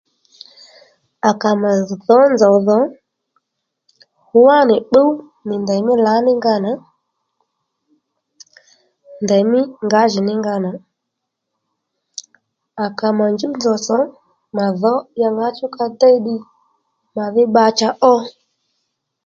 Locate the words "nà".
6.65-6.71, 10.65-10.71